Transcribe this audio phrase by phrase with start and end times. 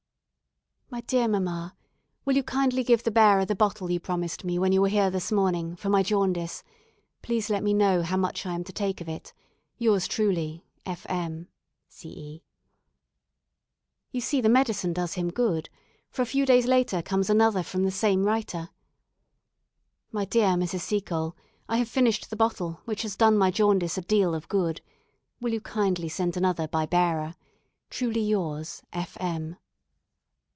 [0.93, 1.73] "My dear Mamma,
[2.25, 5.09] Will you kindly give the bearer the bottle you promised me when you were here
[5.09, 6.65] this morning, for my jaundice.
[7.21, 9.31] Please let me know how much I am to take of it.
[9.77, 11.05] Yours truly, "F.
[11.07, 11.47] M.,
[11.87, 12.09] C.
[12.09, 12.43] E."
[14.11, 15.69] You see the medicine does him good,
[16.09, 18.69] for a few days later comes another from the same writer:
[20.11, 20.81] "My dear Mrs.
[20.81, 21.37] Seacole,
[21.69, 24.81] I have finished the bottle, which has done my jaundice a deal of good.
[25.39, 27.35] Will you kindly send another by bearer.
[27.89, 29.15] Truly yours, "F.
[29.21, 29.55] M."